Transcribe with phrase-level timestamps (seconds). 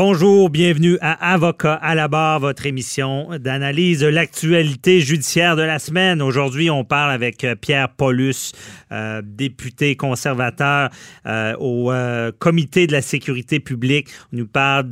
[0.00, 5.80] Bonjour, bienvenue à Avocat à la barre, votre émission d'analyse de l'actualité judiciaire de la
[5.80, 6.22] semaine.
[6.22, 8.52] Aujourd'hui, on parle avec euh, Pierre Paulus,
[8.92, 10.90] euh, député conservateur
[11.26, 11.90] euh, au
[12.38, 14.06] Comité de la sécurité publique.
[14.32, 14.88] On nous parle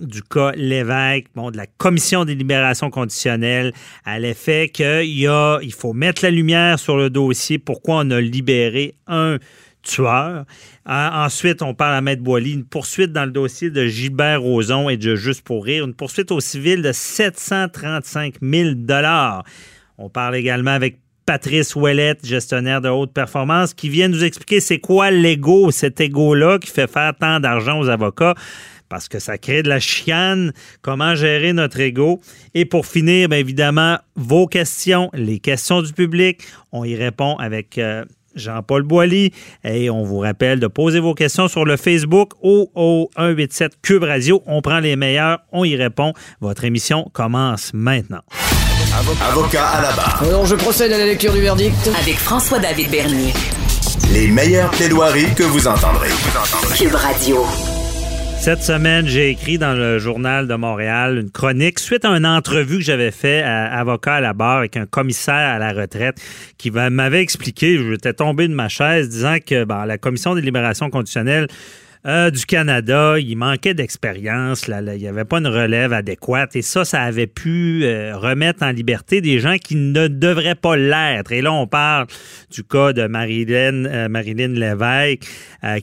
[0.00, 3.74] du cas Lévesque, bon, de la Commission des libérations conditionnelles,
[4.06, 5.30] à l'effet qu'il
[5.62, 9.36] il faut mettre la lumière sur le dossier, pourquoi on a libéré un
[9.82, 10.44] tueur.
[10.84, 14.88] Ah, ensuite, on parle à Maître Boily, une poursuite dans le dossier de Gilbert Rozon
[14.88, 18.70] et de Juste pour rire, une poursuite au civil de 735 000
[19.98, 24.80] On parle également avec Patrice Ouellette, gestionnaire de haute performance, qui vient nous expliquer c'est
[24.80, 28.34] quoi l'ego, cet ego-là qui fait faire tant d'argent aux avocats
[28.90, 32.20] parce que ça crée de la chicane, comment gérer notre ego?
[32.54, 36.42] Et pour finir, bien évidemment, vos questions, les questions du public,
[36.72, 39.32] on y répond avec euh, Jean-Paul Boilly.
[39.64, 44.04] Et on vous rappelle de poser vos questions sur le Facebook ou au 187 Cube
[44.04, 44.42] Radio.
[44.46, 46.12] On prend les meilleurs, on y répond.
[46.40, 48.22] Votre émission commence maintenant.
[49.30, 50.22] Avocat à la barre.
[50.22, 51.90] Alors je procède à la lecture du verdict.
[52.00, 53.32] Avec François-David Bernier.
[54.12, 56.08] Les meilleures plaidoiries que vous entendrez.
[56.76, 57.46] Cube Radio.
[58.40, 62.78] Cette semaine, j'ai écrit dans le journal de Montréal une chronique suite à une entrevue
[62.78, 66.16] que j'avais fait à avocat à la barre avec un commissaire à la retraite
[66.56, 71.48] qui m'avait expliqué, j'étais tombé de ma chaise disant que la commission des libérations conditionnelles
[72.06, 76.86] euh, du Canada, il manquait d'expérience, il n'y avait pas une relève adéquate et ça,
[76.86, 81.30] ça avait pu euh, remettre en liberté des gens qui ne devraient pas l'être.
[81.30, 82.06] Et là, on parle
[82.50, 85.26] du cas de Marilyn, euh, Marilyn Lévesque,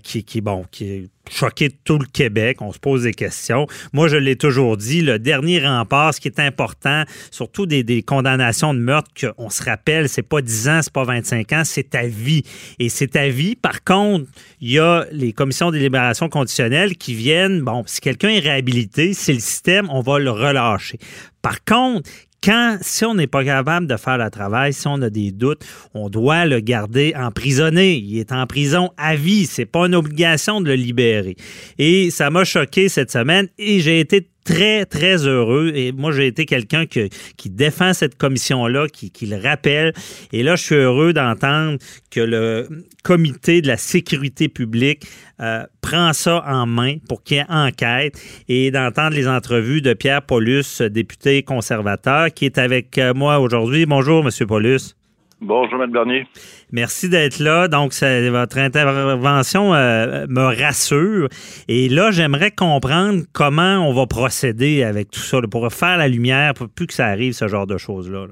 [0.01, 2.61] qui, qui, bon, qui choqué tout le Québec.
[2.61, 3.67] On se pose des questions.
[3.93, 8.73] Moi, je l'ai toujours dit, le dernier rempart, ce qui est important, surtout des, condamnations
[8.73, 12.05] de meurtre, qu'on se rappelle, c'est pas 10 ans, c'est pas 25 ans, c'est ta
[12.05, 12.43] vie.
[12.79, 13.55] Et c'est ta vie.
[13.55, 14.29] Par contre,
[14.61, 19.13] il y a les commissions de libération conditionnelle qui viennent, bon, si quelqu'un est réhabilité,
[19.13, 20.99] c'est le système, on va le relâcher.
[21.41, 22.09] Par contre,
[22.43, 25.65] quand, si on n'est pas capable de faire le travail, si on a des doutes,
[25.93, 27.97] on doit le garder emprisonné.
[27.97, 29.45] Il est en prison à vie.
[29.45, 31.35] C'est pas une obligation de le libérer.
[31.77, 35.71] Et ça m'a choqué cette semaine et j'ai été très, très heureux.
[35.75, 39.93] Et moi, j'ai été quelqu'un qui défend cette commission-là, qui, qui, le rappelle.
[40.31, 41.77] Et là, je suis heureux d'entendre
[42.09, 42.67] que le
[43.03, 45.05] comité de la sécurité publique
[45.41, 49.93] euh, prend ça en main pour qu'il y ait enquête et d'entendre les entrevues de
[49.93, 53.85] Pierre Paulus, député conservateur, qui est avec euh, moi aujourd'hui.
[53.85, 54.96] Bonjour, Monsieur Paulus.
[55.39, 55.91] Bonjour, M.
[55.91, 56.25] Bernier.
[56.71, 57.67] Merci d'être là.
[57.67, 61.27] Donc, votre intervention euh, me rassure.
[61.67, 66.55] Et là, j'aimerais comprendre comment on va procéder avec tout ça, pour faire la lumière,
[66.55, 68.25] pour plus que ça arrive, ce genre de choses-là.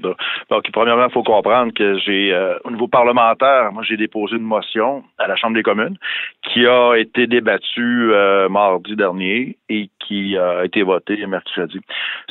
[0.00, 4.42] Donc, premièrement, il faut comprendre que j'ai, euh, au niveau parlementaire, moi, j'ai déposé une
[4.42, 5.96] motion à la Chambre des communes
[6.42, 11.80] qui a été débattue euh, mardi dernier et qui a été votée mercredi.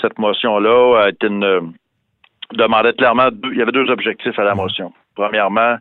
[0.01, 1.73] Cette motion-là a été une
[2.53, 4.93] demandait clairement, il y avait deux objectifs à la motion.
[5.15, 5.77] Premièrement,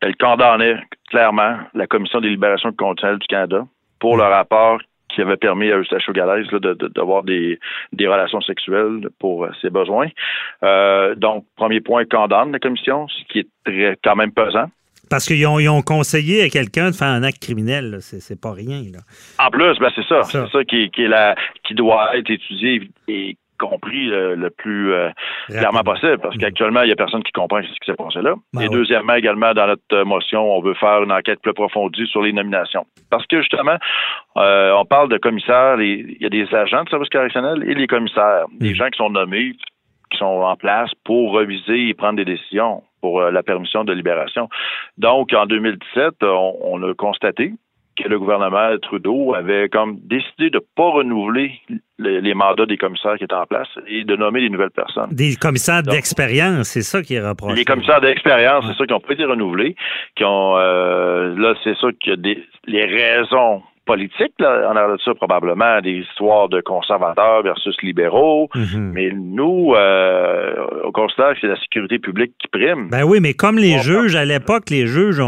[0.00, 0.76] elle condamnait
[1.10, 3.66] clairement la Commission des libérations conditionnelles du Canada
[3.98, 6.46] pour le rapport qui avait permis à Eustachio Galès
[6.94, 7.58] d'avoir des,
[7.92, 10.08] des relations sexuelles pour euh, ses besoins.
[10.62, 14.66] Euh, donc, premier point, condamne la commission, ce qui est très, quand même pesant.
[15.10, 18.82] Parce qu'ils ont, ont, conseillé à quelqu'un de faire un acte criminel, c'est pas rien.
[18.92, 18.98] Là.
[19.38, 20.22] En plus, ben c'est ça.
[20.24, 24.92] C'est ça qui, qui, est la, qui doit être étudié et compris euh, le plus
[24.92, 25.10] euh,
[25.48, 28.34] clairement possible, parce qu'actuellement, il n'y a personne qui comprend ce qui s'est passé là.
[28.52, 32.22] Ben et deuxièmement, également, dans notre motion, on veut faire une enquête plus approfondie sur
[32.22, 32.86] les nominations.
[33.10, 33.76] Parce que justement,
[34.36, 37.86] euh, on parle de commissaires, il y a des agents de service correctionnel et les
[37.86, 38.76] commissaires, des mm.
[38.76, 39.54] gens qui sont nommés,
[40.10, 44.48] qui sont en place pour reviser et prendre des décisions pour la permission de libération.
[44.96, 47.52] Donc, en 2017, on a constaté
[47.98, 51.60] que le gouvernement Trudeau avait comme décidé de ne pas renouveler
[51.98, 55.10] les, mandats des commissaires qui étaient en place et de nommer des nouvelles personnes.
[55.10, 57.56] Des commissaires d'expérience, c'est ça qui est reproché.
[57.56, 59.74] Les commissaires d'expérience, c'est ça qui n'ont pas été renouvelés,
[60.16, 65.02] qui ont euh, là, c'est ça que des, les raisons politique, là, en arrière de
[65.02, 68.50] ça, probablement, des histoires de conservateurs versus libéraux.
[68.54, 68.92] Mhm.
[68.92, 70.54] Mais nous, euh,
[70.84, 72.90] on considère que c'est la sécurité publique qui prime.
[72.90, 75.22] Ben oui, mais comme les juges, à l'époque, les juges,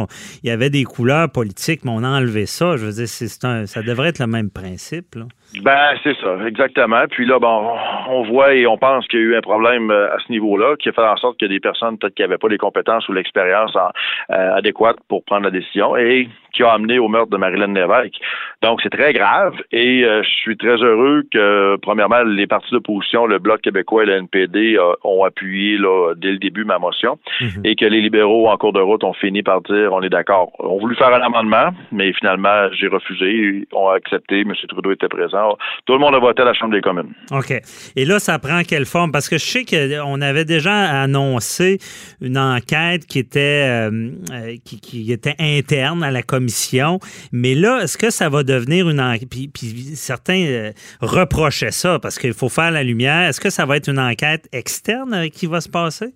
[0.45, 2.77] il y avait des couleurs politiques, mais on a enlevé ça.
[2.77, 5.15] Je veux dire, c'est un, ça devrait être le même principe.
[5.15, 5.25] Là.
[5.63, 7.03] Ben, c'est ça, exactement.
[7.11, 7.73] Puis là, bon,
[8.09, 10.77] on voit et on pense qu'il y a eu un problème euh, à ce niveau-là,
[10.77, 13.13] qui a fait en sorte que des personnes peut-être qui n'avaient pas les compétences ou
[13.13, 15.97] l'expérience euh, adéquates pour prendre la décision.
[15.97, 18.21] Et qui a amené au meurtre de Marilyn Lévesque.
[18.63, 23.27] Donc, c'est très grave et euh, je suis très heureux que, premièrement, les partis d'opposition,
[23.27, 27.19] le Bloc québécois et le NPD, euh, ont appuyé là, dès le début ma motion
[27.41, 27.63] mhm.
[27.65, 30.53] et que les libéraux, en cours de route, ont fini par dire on est d'accord.
[30.59, 33.31] On voulu faire un amendement, mais finalement, j'ai refusé.
[33.31, 34.41] Ils ont accepté.
[34.41, 34.53] M.
[34.69, 35.40] Trudeau était présent.
[35.87, 37.13] Tout le monde a voté à la Chambre des communes.
[37.31, 37.53] OK.
[37.97, 39.13] Et là, ça prend quelle forme?
[39.13, 41.79] Parce que je sais qu'on avait déjà annoncé
[42.21, 44.11] une enquête qui était, euh,
[44.65, 47.01] qui, qui était interne à la commission.
[47.33, 49.29] Mais là, est-ce que ça va devenir une enquête?
[49.29, 49.51] Puis,
[49.95, 53.29] certains euh, reprochaient ça parce qu'il faut faire la lumière.
[53.29, 56.13] Est-ce que ça va être une enquête externe euh, qui va se passer?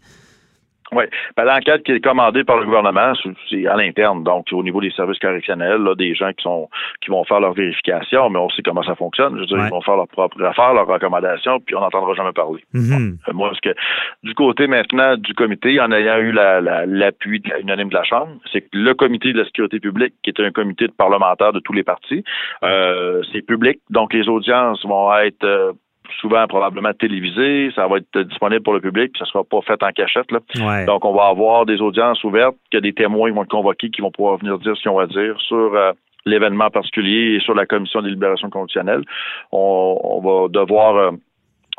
[0.93, 1.05] Oui.
[1.37, 3.13] Ben, L'enquête qui est commandée par le gouvernement,
[3.49, 6.69] c'est à l'interne, donc au niveau des services correctionnels, là, des gens qui sont
[7.01, 9.35] qui vont faire leur vérification, mais on sait comment ça fonctionne.
[9.35, 12.33] Je veux dire, ils vont faire leur propre affaire, leurs recommandations, puis on n'entendra jamais
[12.33, 12.63] parler.
[12.75, 13.75] Euh, moi, ce que
[14.23, 18.63] du côté maintenant du comité, en ayant eu l'appui la, unanime de la Chambre, c'est
[18.63, 21.73] que le comité de la sécurité publique, qui est un comité de parlementaires de tous
[21.73, 22.25] les partis,
[22.63, 25.73] euh, c'est public, donc les audiences vont être euh,
[26.20, 29.82] souvent probablement télévisé, ça va être disponible pour le public, ça ne sera pas fait
[29.82, 30.31] en cachette.
[30.31, 30.84] Là.
[30.87, 34.11] Donc, on va avoir des audiences ouvertes, que des témoins vont être convoqués qui vont
[34.11, 35.93] pouvoir venir dire ce qu'ils ont à dire sur euh,
[36.26, 39.05] l'événement particulier et sur la commission des libérations conditionnelles.
[39.52, 41.11] On, va devoir euh,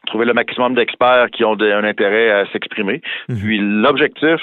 [0.07, 3.01] trouver le maximum d'experts qui ont un intérêt à s'exprimer.
[3.29, 3.37] Mhm.
[3.37, 4.39] Puis l'objectif,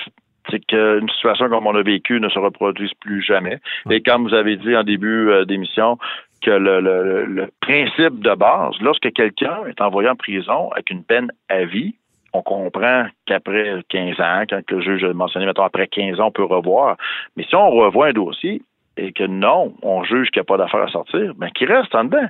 [0.50, 3.58] c'est qu'une situation comme on a vécu ne se reproduise plus jamais.
[3.90, 5.98] Et comme vous avez dit en début euh, d'émission,
[6.42, 11.30] que le, le, principe de base, lorsque quelqu'un est envoyé en prison avec une peine
[11.48, 11.94] à vie,
[12.32, 16.30] on comprend qu'après 15 ans, quand le juge a mentionné, mettons, après 15 ans, on
[16.32, 16.96] peut revoir.
[17.36, 18.62] Mais si on revoit un dossier,
[18.96, 21.94] et que non, on juge qu'il n'y a pas d'affaire à sortir, ben qu'il reste
[21.94, 22.26] en dedans.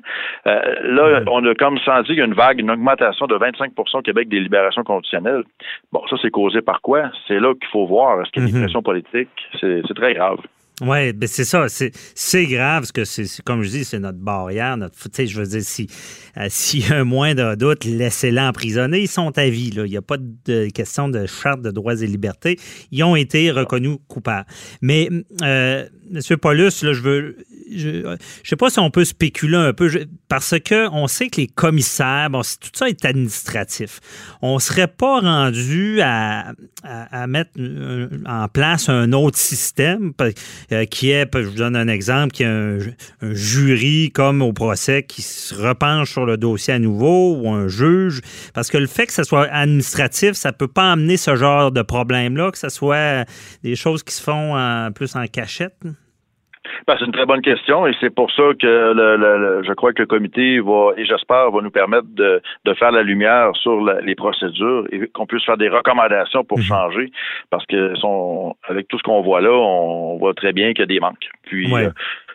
[0.47, 3.73] Euh, là, on a comme senti qu'il y a une vague, une augmentation de 25
[3.77, 5.43] au Québec des libérations conditionnelles.
[5.91, 7.11] Bon, ça, c'est causé par quoi?
[7.27, 8.21] C'est là qu'il faut voir.
[8.21, 8.63] Est-ce qu'il y a des mhm.
[8.63, 9.31] pressions politiques?
[9.61, 10.39] C'est très grave.
[10.83, 11.67] Oui, ben c'est ça.
[11.69, 14.77] C'est grave, parce que c'est comme je dis, c'est notre barrière.
[14.77, 15.87] Notre, je veux dire, si
[16.37, 19.01] euh, s'il y a un moindre doute, laissez-les emprisonner.
[19.01, 19.71] Ils sont à vie.
[19.71, 19.87] Là.
[19.87, 22.59] Il n'y a pas de question de charte de droits et libertés.
[22.91, 24.47] Ils ont été reconnus coupables.
[24.81, 25.09] Mais,
[25.43, 26.37] euh, M.
[26.39, 27.37] Paulus, là, je veux.
[27.77, 29.91] Je ne sais pas si on peut spéculer un peu,
[30.29, 34.01] parce que on sait que les commissaires, bon, tout ça est administratif.
[34.41, 36.53] On ne serait pas rendu à,
[36.83, 37.51] à, mettre
[38.27, 42.47] en place un autre système euh, qui est, je vous donne un exemple, qui est
[42.47, 42.79] un,
[43.23, 47.69] un jury comme au procès qui se repenche sur le dossier à nouveau ou un
[47.69, 48.21] juge?
[48.55, 51.83] Parce que le fait que ce soit administratif, ça peut pas amener ce genre de
[51.83, 53.25] problème-là, que ce soit
[53.63, 55.77] des choses qui se font plus en cachette?
[56.87, 60.03] Ben, c'est une très bonne question et c'est pour ça que le, je crois que
[60.03, 64.15] le comité va, et j'espère, va nous permettre de, de faire la lumière sur les
[64.15, 66.65] procédures et qu'on puisse faire des recommandations pour mhm.
[66.65, 67.13] changer
[67.51, 67.95] parce que
[68.69, 71.29] avec tout ce qu'on voit là, on voit très bien qu'il y a des manques.
[71.43, 71.91] Puis, euh,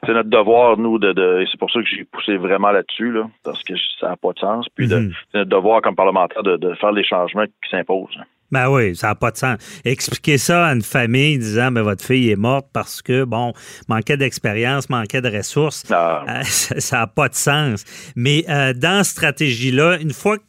[0.06, 3.12] c'est notre devoir, nous, de, de et c'est pour ça que j'ai poussé vraiment là-dessus,
[3.12, 4.68] là, parce que ça n'a pas de sens.
[4.76, 5.14] Puis, mhm.
[5.32, 8.20] c'est notre devoir comme parlementaire de, de faire les changements qui s'imposent.
[8.52, 9.58] Ben oui, ça n'a pas de sens.
[9.84, 13.54] Expliquer ça à une famille disant ben votre fille est morte parce que bon
[13.90, 16.24] manquait d'expérience, manquait de ressources, ah.
[16.28, 17.84] euh, ça n'a pas de sens.
[18.16, 20.44] Mais euh, dans cette stratégie-là, une fois que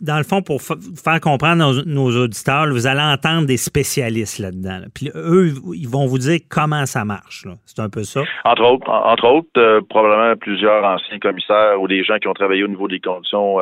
[0.00, 4.80] dans le fond, pour faire comprendre nos, auditeurs, vous allez entendre des spécialistes là-dedans.
[4.94, 7.44] Puis eux, ils vont vous dire comment ça marche.
[7.66, 8.22] C'est un peu ça.
[8.44, 12.64] Entre autres, entre autres euh, probablement plusieurs anciens commissaires ou des gens qui ont travaillé
[12.64, 13.58] au niveau des conditions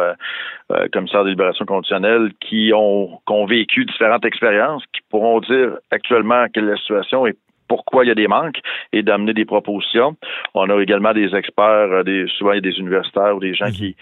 [0.70, 5.40] euh, euh, commissaires de libération conditionnelle qui ont, qui ont vécu différentes expériences, qui pourront
[5.40, 7.34] dire actuellement quelle est la situation et
[7.68, 8.60] pourquoi il y a des manques
[8.92, 10.16] et d'amener des propositions.
[10.54, 13.66] On a également des experts, des, souvent il y a des universitaires ou des gens
[13.66, 13.72] mhm.
[13.72, 13.96] qui,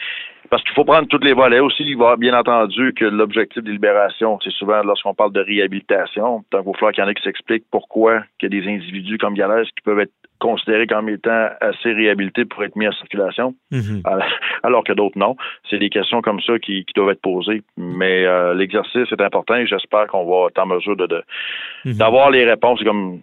[0.50, 1.82] parce qu'il faut prendre tous les volets aussi.
[1.84, 6.64] Il va bien entendu que l'objectif des libérations, c'est souvent lorsqu'on parle de réhabilitation, donc
[6.64, 9.18] il va falloir qu'il y en ait qui s'expliquent pourquoi il y a des individus
[9.18, 10.12] comme Galès qui peuvent être
[10.42, 14.02] considérés comme étant assez réhabilités pour être mis en circulation, mhm.
[14.64, 15.36] alors que d'autres non.
[15.70, 17.62] C'est des questions comme ça qui, doivent être posées.
[17.76, 21.22] Mais euh, l'exercice est important et j'espère qu'on va être en mesure de,
[21.84, 21.94] mhm.
[21.94, 23.20] d'avoir les réponses et comme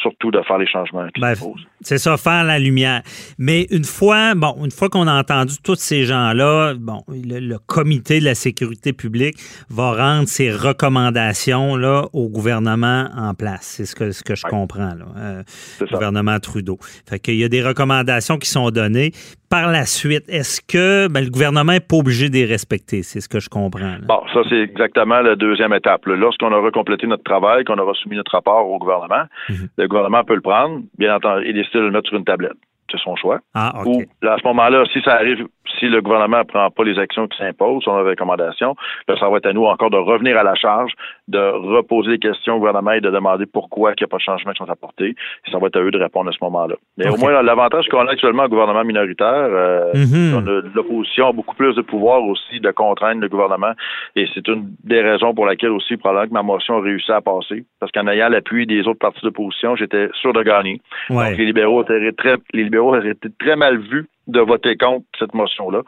[0.00, 1.34] surtout de faire les changements ben,
[1.82, 3.02] C'est ça, faire la lumière.
[3.38, 8.20] Mais une fois, bon, une fois qu'on a entendu tous ces gens-là, bon, le, comité
[8.20, 9.36] de la sécurité publique
[9.68, 13.74] va rendre ses recommandations là au gouvernement en place.
[13.76, 15.04] C'est ce que ce que je comprends là.
[15.16, 15.42] Euh,
[15.90, 16.78] gouvernement Trudeau.
[17.08, 19.10] Fait qu'il y a des recommandations qui sont données.
[19.50, 23.02] Par la suite, est-ce que ben, le gouvernement n'est pas obligé de les respecter?
[23.02, 23.96] C'est ce que je comprends.
[24.06, 26.06] Bon, ça, c'est exactement la deuxième étape.
[26.06, 29.68] Lorsqu'on aura complété notre travail, qu'on aura soumis notre rapport au gouvernement, mhm.
[29.78, 32.58] le gouvernement peut le prendre, bien entendu, et décider de le mettre sur une tablette.
[32.94, 33.40] C'est son choix.
[33.54, 33.72] Ah.
[33.86, 35.46] Ou, à ce moment-là, si ça arrive
[35.78, 38.74] si le gouvernement ne prend pas les actions qui s'imposent, sur nos recommandations,
[39.08, 40.92] ben, ça va être à nous encore de revenir à la charge,
[41.28, 44.22] de reposer des questions au gouvernement et de demander pourquoi il n'y a pas de
[44.22, 45.14] changements qui sont apportés.
[45.46, 46.76] Et ça va être à eux de répondre à ce moment-là.
[46.98, 50.72] Mais au moins, l'avantage qu'on a actuellement au gouvernement minoritaire, euh, mm-hmm.
[50.74, 53.72] l'opposition a beaucoup plus de pouvoir aussi de contraindre le gouvernement.
[54.16, 57.20] Et c'est une des raisons pour laquelle aussi, probablement que ma motion a réussi à
[57.20, 57.64] passer.
[57.80, 60.80] Parce qu'en ayant l'appui des autres partis d'opposition, j'étais sûr de gagner.
[61.10, 65.34] Donc, les libéraux étaient très, les libéraux étaient très mal vus de voter contre cette
[65.34, 65.82] motion-là,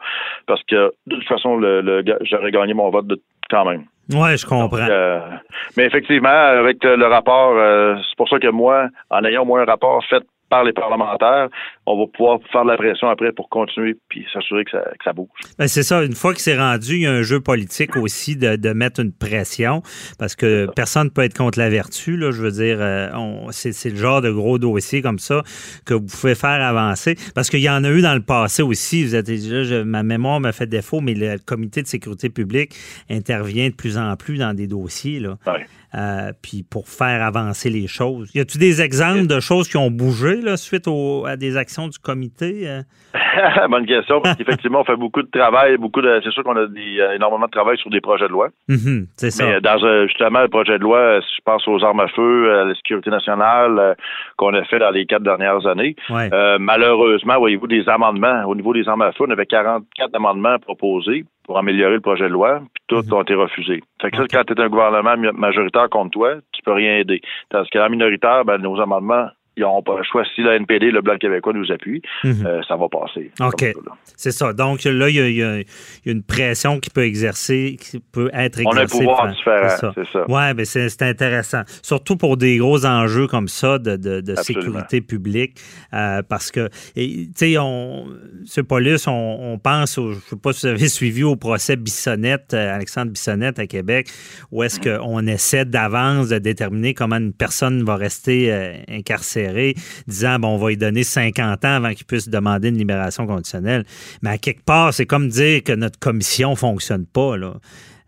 [0.45, 3.07] parce que de toute façon, le, j'aurais gagné mon vote
[3.49, 3.85] quand même.
[4.13, 4.77] Oui, je comprends.
[4.77, 5.19] Euh,
[5.75, 9.65] mais effectivement, avec le rapport, euh, c'est pour ça que moi, en ayant moins un
[9.65, 11.49] rapport fait par les parlementaires,
[11.85, 14.71] on va pouvoir faire de la pression après pour continuer puis s'assurer que
[15.03, 15.27] ça, bouge.
[15.57, 16.03] Ben, c'est ça.
[16.03, 19.13] Une fois que c'est rendu, il y a un jeu politique aussi de, mettre une
[19.13, 19.81] pression
[20.19, 22.17] parce que personne ne peut être contre la vertu.
[22.17, 23.09] Là, je veux dire, euh,
[23.51, 25.41] c'est, le genre de gros dossier comme ça
[25.85, 29.03] que vous pouvez faire avancer parce qu'il y en a eu dans le passé aussi.
[29.03, 32.75] Vous êtes là, ma mémoire m'a fait défaut, mais le comité de sécurité publique
[33.09, 35.19] intervient de plus en plus dans des dossiers.
[35.19, 35.37] Là.
[35.97, 38.29] Euh, puis pour faire avancer les choses.
[38.35, 40.87] Y a-t-il des exemples de choses qui ont bougé là, suite
[41.25, 42.67] à des actions du comité?
[42.67, 42.81] Euh?
[43.69, 46.21] Bonne question, parce qu'effectivement, on fait beaucoup de travail, beaucoup de.
[46.23, 48.49] C'est sûr qu'on a euh, énormément de travail sur des projets de loi.
[48.69, 49.45] Mm-hmm, c'est ça.
[49.45, 49.77] Mais dans
[50.07, 53.95] justement le projet de loi, je pense aux armes à feu, à la sécurité nationale
[54.35, 55.95] qu'on a fait dans les quatre dernières années.
[56.59, 61.25] malheureusement, voyez-vous, des amendements au niveau des armes à feu, on avait 44 amendements proposés
[61.47, 63.13] pour améliorer le projet de loi, puis mhm.
[63.13, 63.81] ont été refusés.
[64.01, 67.21] Fait que ça, quand tu es un gouvernement majoritaire contre toi, tu peux rien aider.
[67.49, 70.23] Parce que la minoritaire, ben, nos amendements ils n'auront pas le choix.
[70.35, 72.45] Si la NPD, le Bloc québécois nous appuie, mhm.
[72.45, 73.31] euh, ça va passer.
[73.41, 73.65] OK.
[74.15, 74.53] C'est ça.
[74.53, 75.61] Donc là, il y, a,
[76.05, 78.67] une pression qui peut exercer, qui peut être exercée.
[78.67, 80.25] On a un pouvoir différent, c'est ça.
[80.27, 81.63] Oui, mais c'est intéressant.
[81.81, 85.59] Surtout pour des gros enjeux comme ça de, de, sécurité publique.
[85.93, 88.05] Euh, parce que, tu sais, on,
[88.45, 92.53] ce Paulus, on, pense, je ne sais pas si vous avez suivi au procès Bissonnette,
[92.53, 94.07] euh, Alexandre Bissonnette à Québec,
[94.51, 94.99] où est-ce mhm.
[94.99, 98.53] qu'on essaie d'avance de déterminer comment une personne va rester
[98.87, 99.46] incarcérée
[100.07, 103.83] disant bon, on va lui donner 50 ans avant qu'il puisse demander une libération conditionnelle.
[104.21, 107.37] Mais à quelque part, c'est comme dire que notre commission fonctionne pas.
[107.37, 107.53] Là.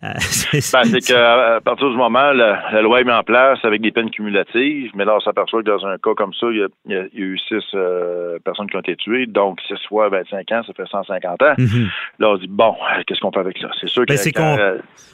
[0.01, 0.13] Euh,
[0.53, 3.91] ben, c'est qu'à partir du moment, la, la, loi est mise en place avec des
[3.91, 7.03] peines cumulatives, mais là, on s'aperçoit que dans un cas comme ça, il y a,
[7.13, 10.87] eu six euh, personnes qui ont été tuées, donc six fois 25 ans, ça fait
[10.89, 11.53] 150 ans.
[11.57, 11.89] Mhm.
[12.19, 13.67] Là, on dit, bon, qu'est-ce qu'on fait avec ça?
[13.81, 14.17] C'est sûr ben,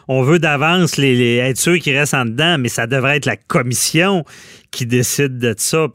[0.08, 3.26] on veut d'avance les, les, être sûr qu'ils restent en dedans, mais ça devrait être
[3.26, 4.24] la commission
[4.76, 5.88] qui décide de ça.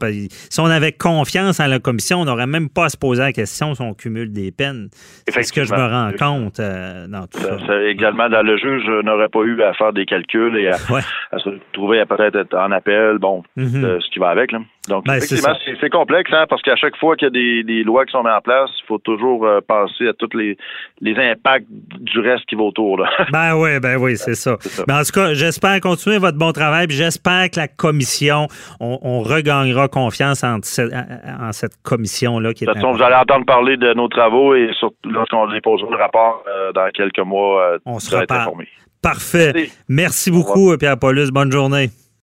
[0.49, 3.31] Si on avait confiance en la commission, on n'aurait même pas à se poser la
[3.31, 4.89] question si on cumule des peines.
[5.27, 7.83] C'est ce que je me rends compte euh, dans tout ça.
[7.83, 11.99] Également, dans le juge n'aurait pas eu à faire des calculs et à, se trouver
[11.99, 13.99] à peut-être en appel, bon, mhm.
[14.01, 14.51] ce qui va avec.
[14.51, 14.59] Là.
[14.87, 18.03] Donc, ben, effectivement, c'est complexe, hein, parce qu'à chaque fois qu'il y a des, lois
[18.03, 20.57] qui sont mises en place, il faut toujours euh, penser à tous les,
[21.01, 22.97] les impacts du reste qui va autour.
[22.97, 23.09] Là.
[23.31, 24.57] Ben oui, ben oui, c'est ça.
[24.87, 28.47] Mais en tout cas, j'espère continuer votre bon travail, j'espère que la commission,
[28.79, 32.49] on, regagnera confiance en, en cette commission-là.
[32.49, 35.97] De toute façon, vous allez entendre parler de nos travaux et surtout lorsqu'on déposera le
[35.97, 38.67] rapport euh, dans quelques mois, euh, on sera informé.
[39.01, 39.69] Parfait.
[39.87, 41.31] Merci beaucoup, Pierre Paulus.
[41.31, 41.89] Bonne journée.